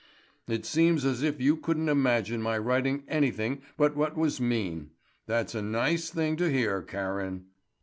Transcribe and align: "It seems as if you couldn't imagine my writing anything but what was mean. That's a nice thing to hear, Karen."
"It 0.47 0.65
seems 0.65 1.05
as 1.05 1.21
if 1.21 1.39
you 1.39 1.55
couldn't 1.55 1.87
imagine 1.87 2.41
my 2.41 2.57
writing 2.57 3.03
anything 3.07 3.61
but 3.77 3.95
what 3.95 4.17
was 4.17 4.41
mean. 4.41 4.89
That's 5.27 5.53
a 5.53 5.61
nice 5.61 6.09
thing 6.09 6.37
to 6.37 6.49
hear, 6.51 6.81
Karen." 6.81 7.45